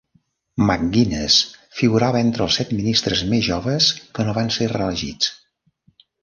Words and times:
McGuinness 0.69 1.35
figurava 1.81 2.21
entre 2.27 2.43
els 2.45 2.57
set 2.61 2.71
ministres 2.79 3.21
més 3.35 3.45
joves 3.49 3.91
que 4.19 4.27
no 4.31 4.35
van 4.39 4.51
ser 4.57 4.71
reelegits. 4.73 5.33